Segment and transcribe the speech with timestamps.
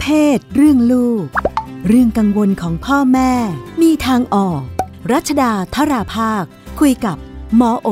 [0.00, 1.26] เพศ เรื่องลูก
[1.88, 3.32] เรื่องกังวลของพ่อแม่
[3.82, 4.62] มีทางออก
[5.12, 6.44] รัชดาธราภาค
[6.80, 7.16] คุยกับ
[7.56, 7.88] หมอโอ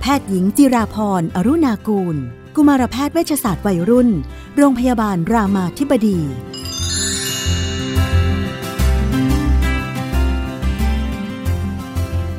[0.00, 2.16] แพทย์หญิงจิราพรอรุณากูล
[2.56, 4.08] กุมารแพทย์เวชศาสตร์วัยรุ่น
[4.56, 6.18] โรงพยาบาลรามาธิบดี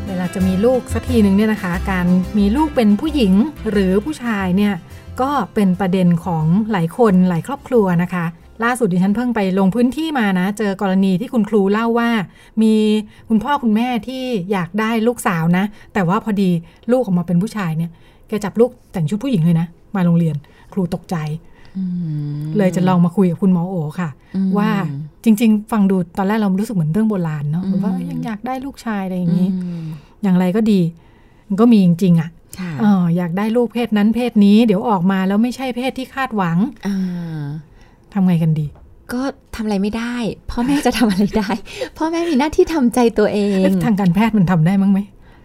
[0.08, 3.34] เวลาจะมีลูกสักทีหนึ่งเนี่ยนะคะ การมีลูกเป็นผู้หญิง
[3.72, 4.74] หรือผู้ชายเนี่ย
[5.22, 8.26] ก็เป็นประเด็นของหลายคนหลายครอบครัวนะคะ
[8.64, 12.10] ล่าสุดดิฉันเพิ่งไปลงพื้นที่มานะ เจอกรณีที่คุณครูเล่าว่า
[12.62, 12.74] มี
[13.30, 16.50] คุณพ่อคุณแม่ที่อยากได้ลูกสาวนะ แต่ว่าพอดี
[16.92, 17.92] ลูกออกมาเป็นผู้ชายเนี่ย
[18.28, 20.36] แกจับลูกแต่งชุดผู้หญิงเลยนะ มาโรงเรียน
[20.74, 21.16] ครูตกใจ
[22.58, 24.10] เลยจะลองมาคุยกับคุณหมอโอค่ะ
[24.58, 24.70] ว่า
[25.24, 29.50] จริง ๆ ฟังดูตอนแรกเรารู้สึกเหมือนเรื่องโบราณเนาะว่ายังอยากได้ลูกชายอะไรอย่างนี้
[30.24, 30.82] อย่างไรก็ดี
[31.48, 32.30] มันก็มีจริงๆอะ
[32.84, 36.58] อออยากได้ลูกเพศนั้นเพศนี้ เดี๋ยวออกมาแล้วไม่ใช่เพศที่คาดหวัง
[38.16, 38.66] ทำไงกันดี
[39.14, 39.22] ก็
[39.56, 40.16] ทำอะไรไม่ได้
[40.52, 41.50] พ่อแม่จะทำอะไรได้
[41.98, 45.00] พ่อแม่มีหน้าที่ทำใจตัวเอง ทางการแพทย์มันทำได้มั้งไหม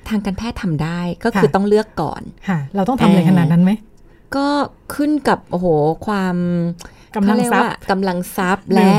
[0.08, 3.72] ทางการแพทย์ทำได้ก็คือต้องเลือกก่อนค่ะ เราต้องทำอะไรขนาดนั้นไหม
[4.36, 4.46] ก็
[4.94, 5.66] ขึ้นกับโอ้โห
[6.06, 6.36] ความ
[7.16, 8.92] กำลังทรัพย์กำลังทรัพย์และ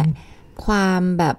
[0.65, 1.35] ความแบบ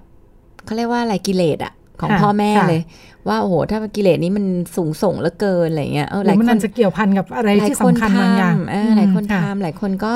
[0.65, 2.81] เขาเรียกว่าอะไรกิเลสอะ ของพ่อแม่เลย
[3.27, 8.57] ว่าโอ้โหถ้ากิเลสนี้มันสูงส่งเหลือเกินอะไรเงี้ยเออหลายคนจะเกี่ยวพันกับอะไรที่สำคัญบางอย่าง
[8.97, 10.13] หลายคนทำหลายคนก็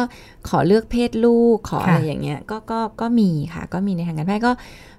[0.49, 4.51] ขอเลือกเพศลูกขออะไรอย่างเงี้ยก็ก็ก็มีค่ะ ก็มีในทางการแพทย์ก็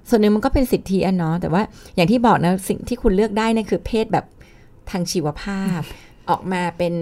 [0.09, 1.61] ส่วนหนึ่งมันก็เป็นสิทธิอันเนาะแต่ว่า
[1.95, 4.25] อย่างที่บอกนะสิ่งที่คุณเลือกได้นี่คือเพศแบบ
[4.89, 5.81] ทางชีวภาพ
[6.29, 6.93] ออกมาเป็น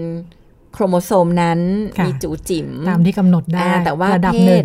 [0.72, 1.60] โครโมโซมนั้น
[2.04, 4.64] มีจูจิ๋มตามที่กำหนดได้แต่ว่าเพศ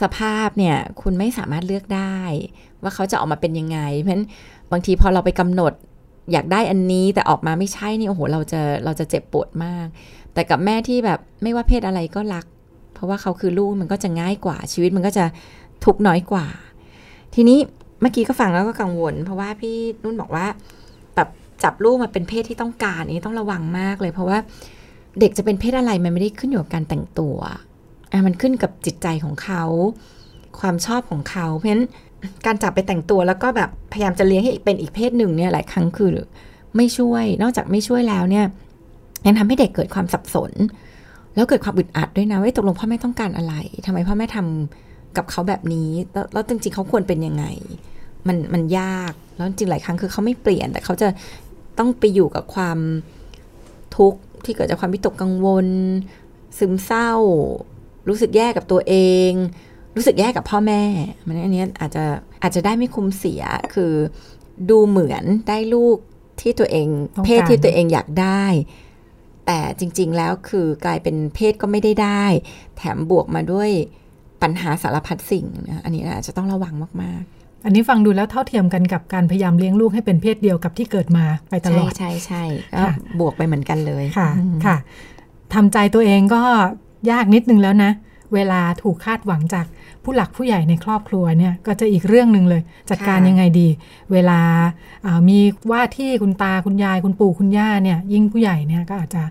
[0.00, 2.16] สภาพเนี่ยคุณไม่สามารถเลือกได้
[2.82, 4.26] ว่าเขาจะออกมาเป็นยังไง เพราะฉะนั้น
[4.72, 5.72] บางทีพอเราไปกำหนด
[6.32, 9.86] อยากได้อันนี้แต่ออกมาไม่ใช่นี่โอ้โหเราจะเราจะเจ็บปวดมาก
[10.34, 12.44] แต่กับแม่ที่แบบไม่ว่าเพศอะไรก็รัก
[12.94, 15.24] เพราะว่าเขาคือลูกมันก็จะง่ายกว่าชีวิตมันก็จะ
[15.84, 16.46] ทุกน้อยกว่า
[17.34, 17.58] ทีนี้
[18.00, 20.46] เมื่อกี้ก็ฟังแล้วก็กังวล เพราะว่าพี่นุ่นบอกว่า
[21.16, 21.28] แบบ
[21.62, 24.38] จับลูกมาเป็นเพศที่ต้องการนี้ต้องระวังมากเลย เพราะว่า
[25.20, 27.36] เด็กจะเป็นเพศอะไรมันไม่ได้ขึ้นอยู่กับการแต่งตัว
[28.26, 29.64] มันขึ้นกับจิตใจของเขา
[30.60, 31.84] ความชอบของเขา เพราะฉะนั้น
[32.46, 36.10] การจับไปแต่งตัวแล้วก็แบบพยายามจะเลี้ยงให้เป็นอีกเพศหนึ่งเนี่ยหลายครั้งคือ
[36.76, 38.44] ไม่ช่วย นอกจากไม่ช่วยแล้วเนี่ย
[39.26, 40.52] ยังทำให้เด็กเกิดความสับสน
[41.34, 43.54] แล้วเกิดความอึดอัดด้วยนะว่าตกลงพ่อแม่ต้องการอะไร
[43.86, 45.90] ทำไมพ่อแม่ทำกับเขาแบบนี้
[46.32, 47.44] แล้วจริงๆเขาควรเป็นยังไง
[48.26, 51.08] มันมันยากแล้วจริงหลายครั้งคือเขาไม่เปลี่ยน แต่เขาจะ
[51.78, 52.78] ต้องไปอยู่กับความ
[53.96, 55.66] ทุกข์ที่เกิดจากความวิตกกังวล
[56.58, 57.12] ซึมเศร้า
[58.08, 58.94] รู้สึกแย่กับตัวเอ
[59.30, 59.32] ง
[59.96, 60.82] รู้สึกแย่กับพ่อแม่
[61.26, 62.04] มันอันนี้อาจจะ
[62.42, 63.42] อาจจะได้ไม่คุ้มเสีย
[63.74, 63.92] คือ
[64.70, 65.98] ดูเหมือนได้ลูก
[66.40, 66.88] ที่ตัวเอง
[67.24, 68.44] เพศที่ตัวเองอยากได้
[69.46, 72.24] แต่จริง ๆ แล้วคือกลายเป็นเพศก็ไม่ได้ได้
[72.76, 73.70] แถมบวกมาด้วย
[74.42, 82.84] ปัญหาสารพัดสิ่งนะอันนี้อาจจะต้องระวังมากๆ อันนี้ฟังดูแล้วเท่าเทียมกันกับการพยายามเลี้ยงลูกให้เป็นเพศเดียวกับที่เกิดมาไปตลอด ใช่ใช่ใช่
[83.20, 84.30] บวกไปเหมือนกันเลยค่ะ
[84.66, 84.76] ค่ะ
[85.54, 86.42] ทำใจตัวเองก็
[87.10, 87.92] ยากนิดนึงแล้วนะ
[88.34, 89.66] เวลาถูกคาดหวังจาก
[90.02, 93.68] ผู้หลักผู้ใหญ่ในครอบครัวเนี่ยก็จะอีกเรื่องหนึ่งเลย จัดการยังไงดี
[94.12, 94.40] เวลา
[95.28, 95.38] มี
[95.70, 99.22] ว่าที่คุณตาคุณยายคุณปู่คุณย่าเนี่ยยิ่งผู้ใหญ่เนี่ยก็อาจจะ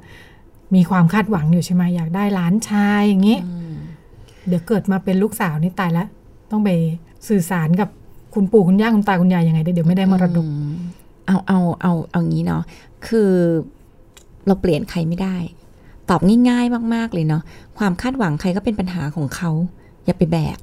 [0.76, 3.38] มีความคาดหวังอยู่ใช่ไหมอยากได้หลานชายอย่างนี้
[4.48, 6.08] เดี๋ยวเกิดมาเป็นลูกสาวนี่ตายแล้ว
[6.52, 6.70] ต้องไป
[7.28, 7.90] สื่อสารกับ
[8.34, 10.46] คุณปู่คุณย่าคุณตาคุณยายยังไงเดี๋ยวไม่ได้มรดก
[11.28, 12.64] เอาเอาเอาเอางี้เนาะ
[13.08, 13.32] คือ
[14.48, 15.36] เราเปลี่ยนใครไม่ได้
[16.10, 17.42] ตอบง่ายๆมากๆเลยเนาะ
[17.78, 19.52] ความคาดหวังใครก็เป็นปัญหาของเขา
[20.06, 20.58] อย่าไปแบก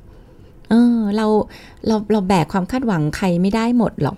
[0.70, 1.26] เออเรา
[1.86, 4.16] เราเราแบกความคาดหวังใครไม่ได้หมดหรอก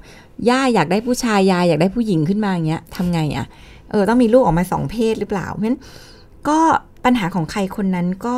[0.48, 3.46] ย่าอยากได้ผู้ชายยายอยากได้ผู้หญิงขึ้นมาอย่างเงี้ยทำไงอะ่ะ
[3.90, 5.78] เออต้องมีลูกออกมาสองเพศหรือเปล่าเพราะฉะนั้น
[6.48, 6.58] ก็
[7.04, 8.36] ปัญหาของใครคนนั้นก็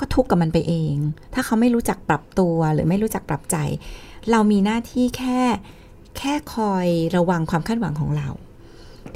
[0.00, 0.94] ก็ทุกข์กับมันไปเอง
[1.34, 3.56] ถ้าเขาไม่รู้จักปรับตัวหรือไม่รู้จักปรับใจ
[4.30, 5.40] เรามีหน้าที่แค่
[6.18, 8.28] แค่คอยระวังความคาดหวังของเรา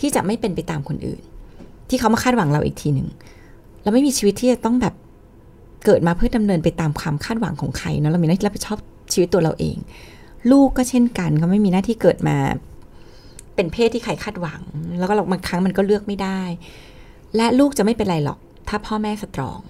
[0.00, 1.22] ที่จะไม่เป็นไปตามคนอื่น
[1.94, 3.08] ที่เขามาคาดหวังเราอีกทีหนึ่ง
[3.82, 4.94] เราไม่มีชีวิตที่จะต้องแบบ
[5.84, 8.78] เกิดมาเพื่อดำเนินไปตามความคาดหวังของใครเนาะเรามีหน้าที่รับผิดชอบ
[9.12, 9.76] ชีวิตตัวเราเอง
[10.50, 12.36] ลูกก็เช่นกันเขาไม่มีหน้าที่เกิดมา
[13.54, 14.60] เป็นเพศที่ใครคาดหวัง
[14.98, 16.40] แล้วก็บางครั้งมันก็เลือกไม่ได้
[17.36, 18.38] และลูกจะไม่เป็นไรหรอก
[18.68, 19.60] ถ้าพ่อแม่สตรอง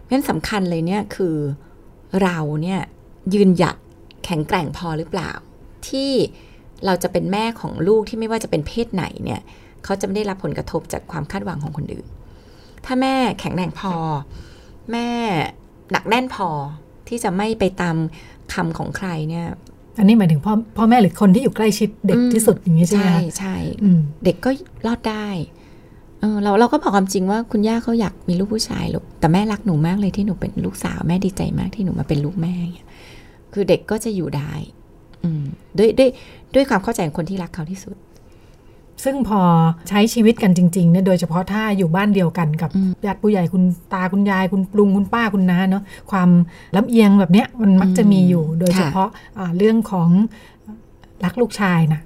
[0.00, 1.36] เพราะฉะนั้นสำคัญเลยเนี่ยคือ
[2.22, 2.80] เราเนี่ย
[3.34, 3.76] ยืนหยัด
[4.24, 5.30] แข็งแกร่งพอหรือเปล่า
[5.88, 6.10] ที่
[6.86, 9.40] เราจะเป็นแม่ของลูกที่ไม่ว่าจะเป็นเพศไหนเนี่ย
[9.84, 12.06] เขาจะไม่ได้รับผลกระทบจากความคาดหวังของคนอื่น
[12.84, 13.94] ถ้าแม่แข็งแรงพอ
[14.92, 15.08] แม่
[15.92, 16.48] หนักแน่นพอ
[17.08, 17.96] ที่จะไม่ไปตาม
[18.54, 19.46] คำของใครเนี่ย
[19.98, 23.56] อันนี้หมายถึงพ่อพ่อแม่หรือคนที่อยู่ใกล้ชิดเด็กที่สุดอย่างนี้ใช่ไหมใช่ใช่
[24.24, 24.50] เด็กก็
[24.86, 25.28] รอดได้
[26.20, 32.54] เออเราเราก็บอกความจริงว่าคุณย่าเขาอยากมีลูกผู้ชายลูกแต่แม่รักหนูมากเลยที่หนูเป็นลูกสาวแม่ดีใจมากที่หนูมาเป็นลูกแม่
[33.52, 34.52] คือเด็กก็จะอยู่ได้
[35.24, 35.42] อืม
[35.78, 36.10] ด้วยด้วย
[36.54, 37.96] ด้วยความเข้าใจของคนที่รักเขาที่สุด
[39.04, 39.40] ซึ่งพอ
[39.88, 42.70] ใช้ชีวิตกันจริงๆเนี่ยโดยเฉพาะถ้าอยู่บ้านเดียวกันกับ
[43.04, 43.62] ญาติผู้ใหญ่คุณ
[43.92, 46.28] ตาคุณยายคุณลุงคุณป้าคุณน้าเนาะความ
[46.76, 50.10] ลำเอียงแบบเนี้ยมันมักจะมีอยู่ โดยเฉพาะะเรื่องของ
[51.24, 52.00] รักลูกชายนะ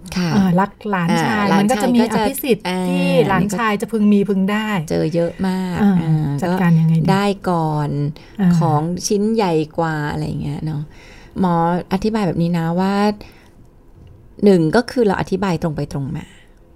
[0.60, 5.78] รักหลานชาย มันก็จะมีอภิสิทธิ์ที่หลานชายจะพึงมีพึงได้ เจอเยอะมาก
[6.42, 7.90] จัดการยังไงได้ก่อน
[8.58, 10.82] ของชิ้นใหญ่กว่าอะไรเงี้ยเนาะ
[11.40, 11.54] หมอ
[11.92, 12.94] อธิบายแบบนี้นะว่า
[14.44, 16.24] หนึ่งก็คือเราอธิบายตรงไปตรงมา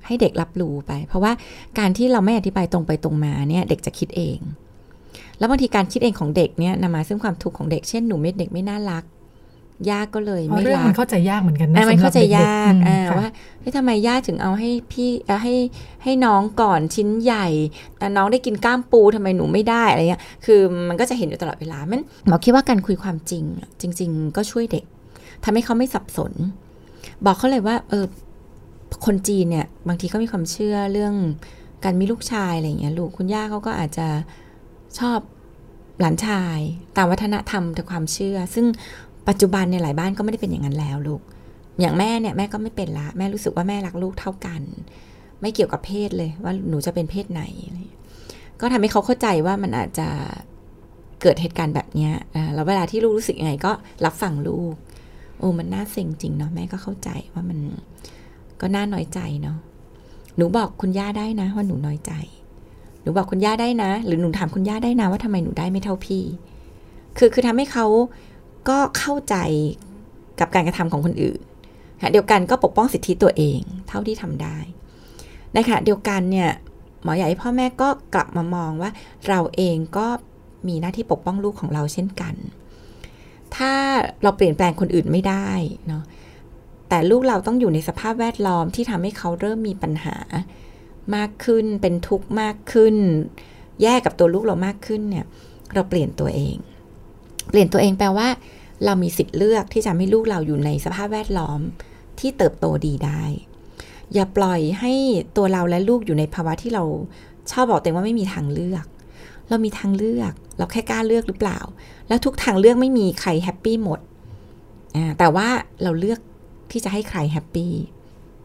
[0.07, 1.33] ให้เด็กรับรู้ไป เพราะว่า
[1.79, 4.39] การที่เราไม่อธิบายตรงไปตรงมาเนี่ยเด็กจะคิดเอง
[5.39, 9.05] แล้วบางทีการคิดเองของเด็กเนี่ยนำมาซึ่งความทุกข์ของเด็กเช่นหนูเม็ดเด็กไม่น่ารัก
[9.91, 12.73] ยากก็เลยไม่รักมันเข้าใจยากเหมือนกันนะมันเข้าใจยาก
[13.19, 13.29] ว่า
[13.61, 15.11] เฮ้ยทำไมย่าถึงเอาให้พี่
[15.43, 15.55] ให้
[16.05, 17.47] ให้น้องก่อนชิ้นใหญ่
[17.99, 23.45] แต่น้องได้กินก้ามปูทำไมหนูไม่ได้อะไรเงี้ยคือมันก็จะเห็นอยู่ตลอดเวลามันหมอคิดว่าการคุยความจริง
[23.81, 24.85] จริง ๆ ก็ช่วยเด็ก
[25.45, 26.33] ทำให้เขาไม่สับสน
[27.25, 28.05] บอกเขาเลยว่าเออ
[29.07, 31.15] คนจีนเนี่ยบางทีเขามีความเชื่อเรื่อง
[31.85, 34.09] การมีลูกชายอะไรเงี้ยลูกคุณย่าเขาก็อาจจะ
[34.99, 35.19] ชอบ
[36.01, 36.59] หลานชาย
[36.97, 38.67] ตามวัฒนธรรมแต่ความเชื่อ ซึ่ง
[39.29, 41.21] ปัจจุบันในหลายบ้านก็ไม่ได้เป็นอย่างนั้นแล้วลูก
[41.81, 44.63] อย่างแม่เนี่ยแม่ก็ไม่เป็นละ แม่รู้สึกว่าแม่รักลูกเท่ากัน
[45.41, 47.43] ไม่เกี่ยวกับเพศเลยว่าหนูจะเป็นเพศไหน
[48.61, 50.09] ก็ทำให้เขาเข้าใจว่ามันอาจจะ
[51.23, 52.11] เกิดเหตุการณ์แบบนี้
[52.55, 53.73] แล้วเวลาที่ลูกรู้สึกยังไงก็
[54.05, 54.75] รับฟังลูก
[55.39, 57.59] โอ้มันน่าเซ็งจริงเนาะแม่ก็เข้าใจว่ามัน
[58.61, 59.59] ก็น่าน้อยใจเนาะ
[60.37, 62.13] หนูบอกคุณย่าได้นะ ว่าหนูน้อยใจ
[63.03, 66.25] หนูบอกคุณย่าได้นะ หรือหนูถามคุณย่าได้นะว่าทำไมหนูได้ไม่เท่าพี่
[67.19, 67.87] คือคือทำให้เขา
[68.69, 69.37] ก็เข้าใจ
[70.41, 71.41] กับการกระทำของคนอื่น
[71.99, 74.59] ขณะเดียวกันก็ปกป้องสิทธิตัวเอง เท่าที่ทำได้
[75.55, 76.51] ในขณะเดียวกันเนี่ย
[77.03, 78.91] หมอใหญ่พ่อแม่ก็กลับมามองว่า
[79.29, 80.07] เราเองก็
[80.69, 82.35] มีหน้าที่ปกป้องลูกของเราเช่นกัน
[83.57, 83.73] ถ้า
[84.23, 85.49] เราเปลี่ยนแปลงคนอื่นไม่ได้
[85.87, 86.03] เนาะ
[86.89, 90.17] แต่ลูกเราต้องอยู่ในสภาพแวดล้อมที่ทำให้เขาเริ่มมีปัญหา
[91.17, 92.97] มากขึ้น เป็นทุกข์มากขึ้น
[93.83, 95.27] แย่กับตัวลูกเรามากขึ้นเนี่ย
[95.75, 96.57] เราเปลี่ยนตัวเอง
[97.51, 98.29] เปลี่ยนตัวเองแปลว่า
[98.85, 101.61] เรามีสิทธิ์เลือกที่จะให้ลูกเราอยู่ในสภาพแวดล้อม
[102.21, 103.23] ที่เติบโตดีได้
[104.15, 104.93] อย่าปล่อยให้
[105.37, 106.85] ตัวเราและลูกอยู่ในภาวะที่เรา
[107.51, 108.85] ชอบบอกตัวเองว่าไม่มีทางเลือก
[109.49, 111.61] เรามีทางเลือก เราแค่กล้าเลือกหรือเปล่า
[112.09, 114.01] แล้วทุกทางเลือกไม่มีใคร happy หมด
[115.19, 115.49] แต่ว่า
[115.83, 116.21] เราเลือก
[116.71, 117.75] ที่จะให้ใคร happy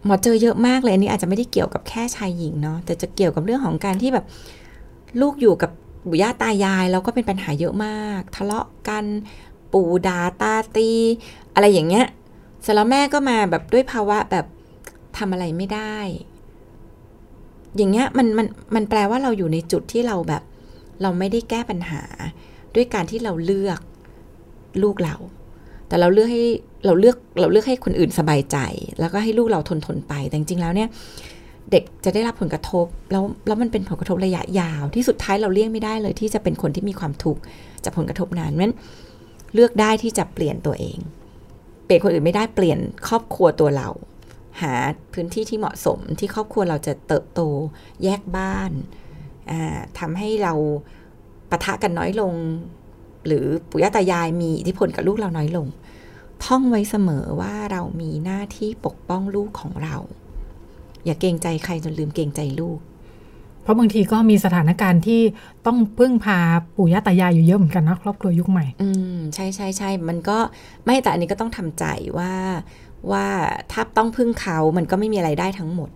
[0.05, 4.25] หมอเจอเยอะมากเลยอันนี้อาจจะไม่ได้เกี่ยวกับแค่ชายหญิงเนาะแต่จะเกี่ยวกับเรื่องของการที่แบบ
[5.21, 5.71] ลูกอยู่กับ
[6.09, 9.05] ปู่ย่าตายายแล้วก็เป็นปัญหาเยอะมาก ทะเลาะกัน
[9.73, 10.89] ปู่ด่าตาตี
[11.53, 12.05] อะไรอย่างเงี้ย
[12.61, 14.45] เสร็จแล้วแม่ก็มาแบบด้วยภาวะแบบ
[15.17, 15.97] ทำอะไรไม่ได้
[17.77, 20.43] อย่างเงี้ยมันมันมันแปลว่าเราอยู่ในจุดที่เราแบบ
[21.01, 22.03] เราไม่ได้แก้ปัญหา
[22.75, 23.79] ด้วยการที่เราเลือก
[24.83, 25.15] ลูกเรา
[25.91, 26.43] แต่เราเลือกให้
[26.85, 28.57] เราเลือกเราเลือกให้คนอื่นสบายใจ
[28.99, 30.89] แล้วก็ให้ลูกเราทนทนไป แต่จริงๆแล้วเนี่ย
[31.71, 37.41] เด็กจะได้รับผลกระทบ แล้วแล้วมันเป็นผลกระทบระยะยาว ที่สุดท้ายเราเลี่ยงไม่ได้เลย ที่จะเป็นคนที่มีความทุกข์
[37.83, 38.73] จากผลกระทบนั้นเพราะ
[39.53, 40.97] เลือกได้ที่จะเปลี่ยนตัวเอง
[41.85, 43.89] เปลี่ยนคนอื่นไม่ได้เปลี่ยนครอบครัวตัวเรา
[44.61, 44.73] หา
[45.13, 47.41] พื้นที่ที่เหมาะสมที่ครอบครัวเราจะเติบโต
[48.03, 48.71] แยกบ้าน
[49.99, 50.53] ทำให้เรา
[51.49, 52.33] ปะทะกันน้อยลง
[53.27, 55.67] หรือปุยตายายมีอิทธิพลกับลูกเราน้อยลง
[56.45, 59.95] ท่องไว้เสมอว่าเรามีหน้าที่ปกป้องลูกของเรา
[61.05, 62.79] อย่าเกรงใจใครจนลืมเกรงใจลูก
[63.63, 65.21] เพราะบางทีก็มีสถานการณ์ที่
[65.65, 66.39] ต้องพึ่งพา
[66.75, 70.37] ปู่ย่าตายายอยู่เยอะเหมือนกันนะครอบครัวยุคใหม่ อืมใช่ใช่ใช่มันก็
[70.85, 71.85] ไม่แต่อันนี้ก็ต้องทำใจ
[72.17, 72.33] ว่า
[73.11, 73.25] ว่า
[73.71, 75.89] ถ้าต้องพึ่งเขา มันก็ไม่มีอะไรได้ทั้งหมด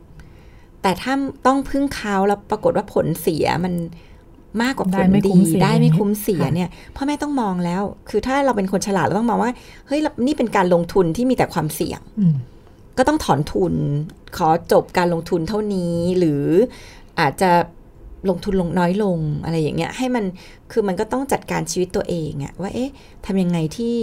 [0.81, 1.13] แต่ถ้า
[1.45, 3.73] ต้องพึ่งเขาแล้วปรากฏว่าผลเสียมัน
[4.61, 9.51] มากกว่าผลดีได้ไม่คุ้มเสียเนี่ยพ่อแม่ต้องมองแล้ว คือถ้าเราเป็นคนฉลาดเราต้องมองว่า
[9.87, 11.99] เฮ้ยนี่เป็นการลงทุนที่มีแต่ความเสี่ยง
[12.97, 13.73] ก็ต้องถอนทุน
[14.37, 16.43] ขอจบการลงทุนเท่านี้ หรือ
[17.19, 17.51] อาจจะ
[18.29, 20.25] ลงทุนลงน้อยลงอะไรอย่างเงี้ย ให้มัน
[20.71, 22.89] คือมันก็ต้องจัดการชีวิตตัวเองอะว่าเอ๊ะ
[23.25, 23.95] ทำยังไงที่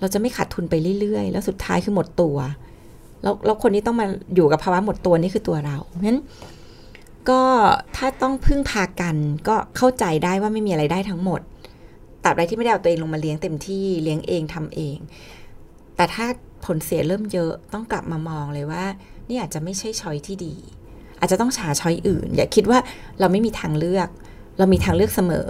[0.00, 2.36] เราจะไม่ขาดทุนไปเรื่อยๆ แล้วสุดท้ายคือหมดตัว
[3.22, 6.20] แล้วแล้วคนนี้ต้องมาอยู่กับภาวะหมดตัวนี่คือตัวเราเพราะฉะนั้น
[7.28, 7.42] ก็
[7.96, 9.16] ถ้าต้องพึ่งพากัน
[9.48, 11.40] ก็เข้าใจได้ว่าไม่มีอะไรได้ทั้งหมด
[12.24, 14.96] ตราบใดที่ไม่ได้เอาตัวเองลงมาเลี้ยงเต็มที่เลี้ยงเองทำเอง
[15.96, 16.26] แต่ถ้า
[16.64, 18.84] ผลเสียเริ่มเยอะต้องกลับมามองเลยว่า
[19.28, 20.54] นี่อาจจะไม่ใช่ช้อยที่ดี
[21.20, 22.78] อาจจะต้องหาช้อยอื่น อย่าคิดว่า
[23.20, 24.08] เราไม่มีทางเลือก
[24.58, 25.48] เรามีทางเลือกเสมอ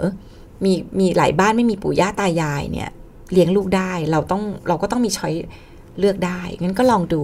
[0.65, 2.89] มีมีหลายบ้านไม่มีปู่ย่าตายายเนี่ย
[3.31, 5.33] เลี้ยงลูกได้เราต้องเราก็ต้องมีช้อย
[5.99, 7.21] เลือกได้งั้นก็ลองดู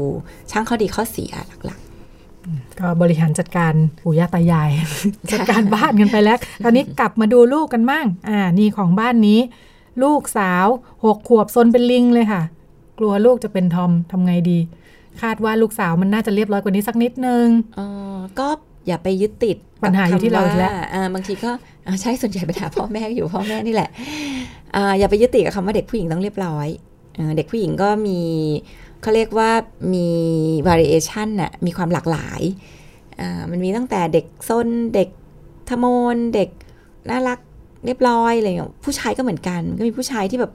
[0.51, 1.31] ช่างข้อดีข้อเสีย
[1.65, 1.79] หลัก
[2.79, 3.73] ก็บริหารจัดการ
[4.03, 4.69] ปู่ย่าตายาย
[5.31, 9.39] จัดการบ้านกันไปแล้ว ตอนนี้กลับมาดูลูกกันมั่ง อ่า นี่ของบ้านนี้
[10.03, 10.65] ลูกสาว
[11.05, 12.41] หกขวบซนเป็นลิงเลยค่ะ
[12.99, 14.59] กลัวลูกจะเป็นทอมทำไงดี
[15.21, 17.79] คาดว่าลูกสาวมันน่าจะเรียบร้อยกว่านี้สักนิดนึงเอ
[18.15, 18.47] อก็
[18.87, 21.51] อย่าไปยึดติดปัญหาอยู่ที่เราอีกแล้วบคำอ่าบางทีก็
[21.87, 23.89] อ่าใช่ส่วนใหญ่ปัญหาพ่อแม่อยู่พ่อแม่นี่แหละ
[24.75, 26.67] อ่าอย่าไปยึดติดกับคำว่าเด็กผู้หญิงต้องเรียบร้อย
[27.15, 28.19] เออเด็กผู้หญิงก็มี
[29.01, 29.51] เขาเรียกว่า
[29.93, 30.09] มี
[30.67, 32.41] variation น่ะมีความหลากหลาย
[33.19, 35.09] อ่ามันมีตั้งแต่เด็กซนเด็ก
[35.69, 35.85] ทะโม
[36.15, 36.49] นเด็ก
[37.09, 37.39] น่ารัก
[37.85, 40.53] เรียบร้อยอะไรอย่างเงี้ยผู้ชายก็เหมือนกันก็มีผู้ชายที่แบบ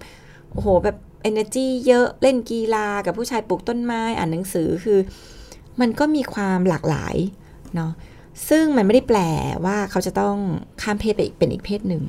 [0.52, 0.96] โอ้โหแบบ
[1.30, 4.99] energy เยอะเล่นกีฬากับผู้ชายปลูกต้นไม้อ่านหนังสือคือ
[5.80, 7.16] มันก็มีความหลากหลาย
[7.75, 7.92] เนาะ
[8.49, 9.18] ซึ่งมันไม่ได้แปล
[9.64, 10.37] ว่าเขาจะต้อง
[10.82, 12.02] ข้ามเพศไปอีกเป็นอีกเพศหนึ่ง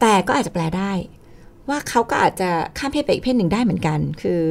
[0.00, 0.92] แต่ก็อาจจะแปลได้
[1.68, 4.42] ว่าเขาก็อาจจะข้ามเพศไปอีกเพศหนึ่งได้เหมือนกัน คือ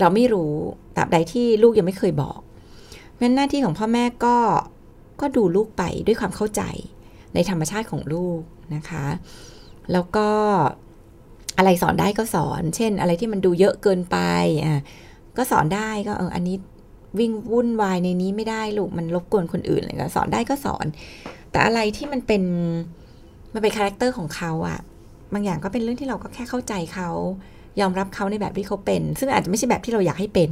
[0.00, 0.52] เราไม่รู้
[0.96, 2.38] ตราบใดที่ลูกยังไม่เคยบอก
[3.10, 4.36] เพราะฉะนั้นหน้าที่ของพ่อแม่ก็
[5.20, 6.62] ก็ดูลูกไปด้วยความเข้าใจ
[7.34, 8.40] ในธรรมชาติของลูก
[8.74, 9.06] นะคะ
[9.92, 10.28] แล้วก็
[11.58, 14.16] อะไรสอนได้ก็สอน เช่น อะไรที่มันดูเยอะเกินไป
[14.64, 14.82] อะ
[15.36, 16.56] ก็สอนได้ก็เอออันนี้
[17.18, 20.86] วิ่งวุ่นวายในนี้ไม่ได้ลูกมันรบกวนคนอื่นอะไรก็สอนได้ก็สอน
[21.50, 22.42] แต่อะไรที่มันเป็น
[23.52, 24.78] มันเป็น character ของเขาอะ
[25.32, 27.10] บางอย่างก็เป็นเรื่องที่เราก็แค่เข้าใจเขา
[27.80, 30.50] ยอมรับเขาในแบบที่เขาเป็น ซึ่งอาจจะไม่ใช่แบบที่เราอยากให้เป็น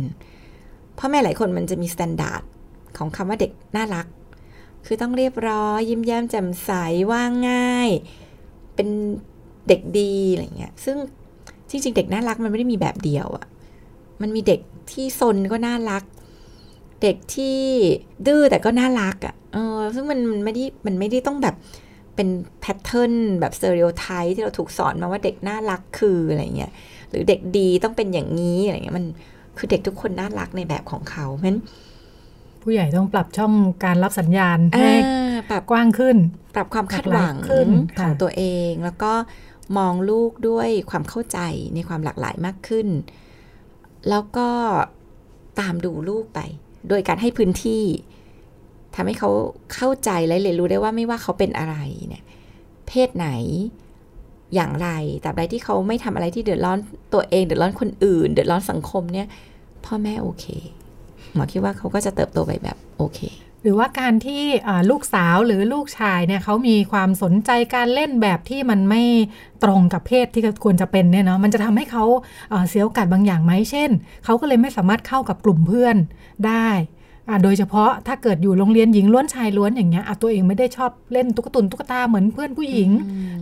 [0.98, 2.42] พ่อแม่หลายคนมันจะมีมาตรฐาน
[2.96, 4.06] ของคำว่าเด็กน่ารัก
[4.86, 6.70] คือต้องเรียบร้อย ยิ้มแย้มแจ่มใส
[7.10, 7.90] ว่าง่าย
[8.74, 8.88] เป็น
[9.68, 10.96] เด็กดีอะไรเงี้ย ซึ่ง
[11.70, 13.46] จริงๆเด็กน่ารักมันไม่ได้มีแบบเดียวอะ
[14.22, 14.60] มันมีเด็ก
[14.92, 16.02] ที่ซนก็น่ารัก
[17.02, 17.58] เด็กที่
[18.26, 21.54] ดื้อแต่ก็น่ารักอะ่ะเออซึ่งมันมันไม่ได้มันไม่ได้ต้องแบบ
[22.16, 22.28] เป็น
[22.60, 26.72] pattern แบบ stereotype ที่เราถูกสอนมาว่าเด็กน่ารักคืออะไรเงี้ย
[27.10, 29.06] หรือเด็กดีต้องเป็นอย่างนี้อะไรเงี้ยมัน
[29.58, 31.60] คือเด็กทุกคนน่ารักในแบบของเขาเพราะฉะนั้น
[32.62, 33.52] ผู้ใหญ่ต้องปรับช่อง
[33.84, 36.16] การรับสัญญาณให้อ่าปรับกว้างขึ้น
[36.54, 39.12] ปรับความคาดหวังหลากหลายขึ้นของค่ะตัวเอง แล้วก็
[39.78, 41.38] มองลูกด้วยความเข้าใจ
[41.74, 42.88] ในความหลากหลายมากขึ้น
[44.08, 44.48] แล้วก็
[45.60, 46.40] ตามดูลูกไป
[46.88, 47.84] โดยการให้พื้นที่
[48.94, 49.30] ทำให้เขา
[49.74, 51.76] เข้าใจและเรียนรู้ได้ว่าไม่ว่าเขาเป็นอะไร
[52.08, 52.24] เนี่ย
[52.88, 53.28] เพศไหน
[54.54, 54.88] อย่างไร
[55.23, 56.78] แต่ใดที่เขาไม่ทำอะไรที่เดือดร้อน
[57.14, 59.26] ตัวเอง เดือดร้อนคนอื่น เดือดร้อนสังคมเนี่ย
[59.85, 60.47] พ่อแม่โอเค
[61.35, 63.21] หมอคิดว่าเขาก็จะเติบโตไปแบบโอเค
[63.62, 64.42] หรือว่าการที่
[64.90, 69.02] ลูกสาวหรือลูกชายเนี่ยเขามีความสนใจการเล่นแบบที่มันไม่
[69.64, 72.04] ตรงกับเพศที่ควรจะเป็นเนี่ยเนาะมันจะทำให้เขา
[72.69, 73.90] เสียโอกาสบางอย่างไหมเช่น
[74.25, 75.97] เขาก็เลยไม่สามารถเข้ากับกลุ่มเพื่อน
[76.47, 76.69] ได้
[77.44, 82.90] โดยเฉพาะถ้าเกิดอยู่โรงเรียนหญิงล้วนชายล้วนอย่างเงี้ยอะตัวเองไม่ได้ชอบเล่นตุ๊กตุนตุ๊กตาเหมือนเพื่อนผู้หญิง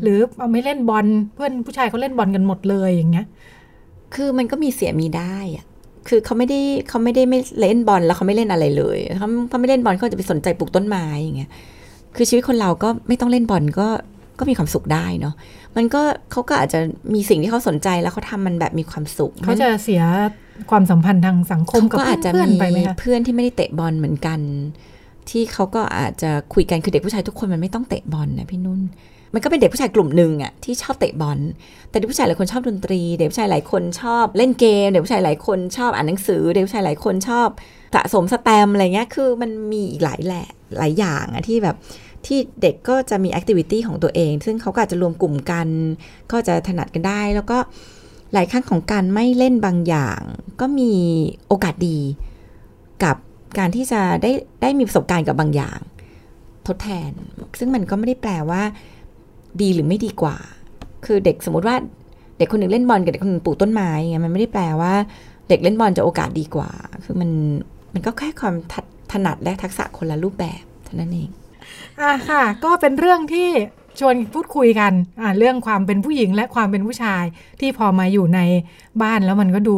[0.03, 3.27] หรือเอาไม่เล่นบอลเพื่อนผู้ชายเขาเล่นบอลกันหมดเลยอย่างเงี้ย
[4.15, 5.65] คือมันก็มีเสียมีได้อะ
[6.09, 11.51] คือเขาไม่ได้เขาไม่ได้ไม่เล่นบอลแล้วเขาไม่เล่นอะไรเลยเขาเขาไม่เล่นบอลเขาจะไปสนใจปลูกต้นไม้อย่างเงี้ย
[12.17, 13.89] คือชีวิตคนเราก็ไม่ต้องเล่นบอลก็
[14.39, 15.35] ก็มีความสุขได้เนาะ
[15.77, 16.81] มันก็เขาก็อาจจะ
[17.15, 20.03] มีสิ่งที่เขาสนใจแล้วเขาทำมันแบบมีความสุขเขาจะเสีย
[20.71, 24.41] ความสัมพันธ์ทางสังคมเขากับก็อาจจะเพื่อนมีๆไปไหมคะเพื่อนที่ไม่ได้เตะบอลเหมือนกัน
[25.31, 28.81] ที่เขาก็อาจจะคุยกันคือเด็กผู้ชายทุกคนมันไม่ต้องเตะบอลนะพี่นุ่น
[29.35, 31.39] มันก็เป็นเด็กผู้ชายกลุ่มหนึ่งอะที่ชอบเตะบอล
[31.91, 37.49] แต่เด็กผู้ชายหลายคนชอบดนตรี เด็กผู้ชายหลายคนชอบเล่นเกม เด็กผู้ชายหลายคนชอบอ่านหนังสือ เด็กผู้ชายหลายคนชอบ
[37.95, 40.47] สะสมสแตมป์อะไรเงี้ย คือมันมีอีกหลายแหละ
[40.79, 41.77] หลายอย่างอะที่แบบ
[42.27, 45.69] ที่เด็กก็จะมีแอคทิวิตี้ของตัวเอง ซึ่งเขาก็อาจจะรวมกลุ่มกัน
[46.33, 47.59] ก็จะถนัดกันได้ แล้วก็
[48.33, 50.21] หลายครั้งของการไม่เล่นบางอย่าง
[50.61, 50.93] ก็มี
[51.47, 51.99] โอกาสดี
[53.05, 53.17] กับ
[53.59, 54.31] การที่จะได้
[54.63, 55.79] ได้มีประสบการณ์กับบางอย่าง
[56.67, 57.11] ทดแทน
[57.59, 58.63] ซึ่งมันก็ไม่ได้แปลว่า
[59.61, 60.37] ดีหรือไม่ดีกว่า
[61.05, 61.77] คือเด็กสมมติว่า
[62.39, 64.95] เด็กคนหนึ่งเล่นบอลกับเด็กคนหนึ่งปลูกต้นไม้เงี้ยมันไม่ได้แปลว่า
[65.49, 66.71] เด็กเล่นบอลจะโอกาสดีกว่า
[67.05, 67.31] คือมัน
[67.93, 68.75] มันก็แค่ความถ
[69.13, 71.31] ถนัดและทักษะคนละรูปแบบเท่านั้นเอง
[72.01, 73.49] อะค่ะ ก็เป็นเรื่องที่
[74.01, 77.25] ชวนพูดคุยกันอะเรื่องความเป็นผู้หญิงและความเป็นผู้ชาย
[77.61, 78.41] ที่พอมาอยู่ใน
[79.03, 79.77] บ้านแล้วมันก็ดู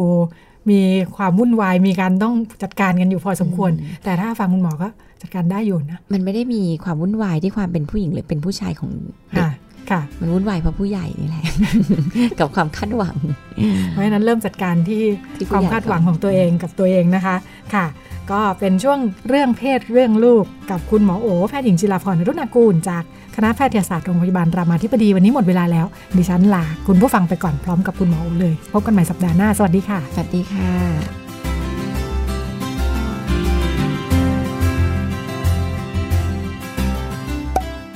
[0.69, 0.79] มี
[1.17, 3.71] ความวุ่นวายมีการต้องจัดการกันอยู่พอสมควร
[4.03, 4.89] แต่ถ้าฟังคุณหมอก็
[5.21, 8.91] จัดการได้อยู่นะ มันไม่ได้มีความวุ่นวายที่ความเป็นผู้หญิงหรือเป็นผู้ชายของ
[9.33, 9.51] เด็กค่ะ
[9.89, 11.43] ค่ะมันวุ่นวายเพราะผู้ใหญ่นี่แหละ
[12.39, 13.15] กับความคาดหวัง
[13.89, 15.03] เพราะฉะนั้นเริ่มจัดการที่
[15.35, 17.35] ที่ผู้ความใหญ่คาดหวังของตัวเองกับตัวเองนะคะ
[17.73, 17.85] ค่ะ
[18.31, 18.99] ก็เป็นช่วง
[19.29, 23.03] เรื่องเพศเรื่องลูกกับคุณหมอโอแพทย์หญิงจิราพรรุณากูลจาก
[23.35, 25.85] คณะแพทยศาสตร์โรงพยาบาลรามาธิบดีวันนี้หมดเวลาแล้ว
[26.17, 30.71] ดิฉันลาคุณผู้ฟังไปก่อนพร้อมกับคุณหมอเลย พบกันใหม่สัปดาห์หน้า สวัสดีค่ะ สวัสดีค่ะ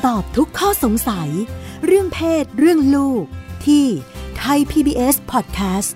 [0.06, 1.30] ตอบทุกข้อสงสัย
[1.86, 3.24] เรื่องเพศ เรื่องลูก
[3.66, 3.86] ที่
[4.38, 5.92] ไทย PBS Podcast